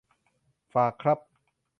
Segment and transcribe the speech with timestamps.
[0.73, 1.19] ฝากครับ